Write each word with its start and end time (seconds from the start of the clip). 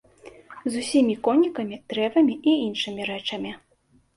З 0.75 0.81
усімі 0.83 1.15
конікамі, 1.27 1.79
дрэвамі 1.93 2.35
і 2.53 2.57
іншымі 2.69 3.01
рэчамі. 3.11 3.57